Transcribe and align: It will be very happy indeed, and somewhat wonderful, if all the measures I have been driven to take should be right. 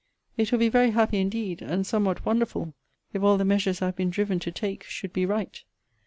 It 0.35 0.51
will 0.51 0.57
be 0.57 0.67
very 0.67 0.89
happy 0.89 1.19
indeed, 1.19 1.61
and 1.61 1.85
somewhat 1.85 2.25
wonderful, 2.25 2.73
if 3.13 3.21
all 3.21 3.37
the 3.37 3.45
measures 3.45 3.83
I 3.83 3.85
have 3.85 3.95
been 3.97 4.09
driven 4.09 4.39
to 4.39 4.51
take 4.51 4.83
should 4.83 5.13
be 5.13 5.27
right. 5.27 5.63